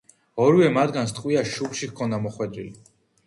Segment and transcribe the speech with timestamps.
[0.45, 2.73] ორივე მათგანს ტყვია შუბლში ჰქონდა მოხვედრილი.